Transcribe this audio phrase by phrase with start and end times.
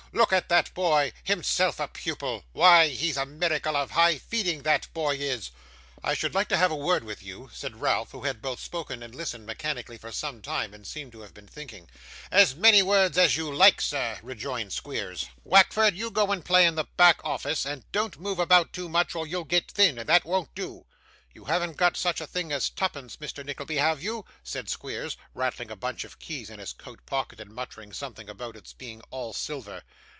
[0.13, 2.43] Look at that boy himself a pupil.
[2.51, 5.51] Why he's a miracle of high feeding, that boy is!'
[6.03, 9.03] 'I should like to have a word with you,' said Ralph, who had both spoken
[9.03, 11.87] and listened mechanically for some time, and seemed to have been thinking.
[12.29, 15.27] 'As many words as you like, sir,' rejoined Squeers.
[15.45, 19.15] 'Wackford, you go and play in the back office, and don't move about too much
[19.15, 20.85] or you'll get thin, and that won't do.
[21.33, 25.71] You haven't got such a thing as twopence, Mr Nickleby, have you?' said Squeers, rattling
[25.71, 29.31] a bunch of keys in his coat pocket, and muttering something about its being all
[29.31, 29.83] silver.